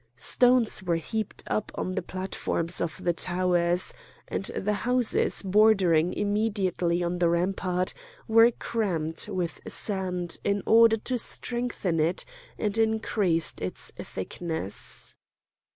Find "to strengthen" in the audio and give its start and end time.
10.97-11.99